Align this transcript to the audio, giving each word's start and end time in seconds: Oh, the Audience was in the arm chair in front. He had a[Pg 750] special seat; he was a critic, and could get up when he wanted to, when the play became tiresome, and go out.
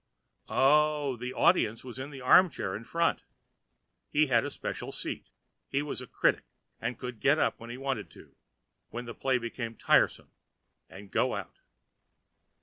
Oh, 0.49 1.15
the 1.15 1.31
Audience 1.31 1.83
was 1.83 1.99
in 1.99 2.09
the 2.09 2.21
arm 2.21 2.49
chair 2.49 2.75
in 2.75 2.83
front. 2.83 3.21
He 4.09 4.25
had 4.25 4.43
a[Pg 4.43 4.53
750] 4.53 4.53
special 4.55 4.91
seat; 4.91 5.29
he 5.67 5.83
was 5.83 6.01
a 6.01 6.07
critic, 6.07 6.43
and 6.79 6.97
could 6.97 7.19
get 7.19 7.37
up 7.37 7.59
when 7.59 7.69
he 7.69 7.77
wanted 7.77 8.09
to, 8.09 8.35
when 8.89 9.05
the 9.05 9.13
play 9.13 9.37
became 9.37 9.75
tiresome, 9.75 10.31
and 10.89 11.11
go 11.11 11.35
out. 11.35 11.59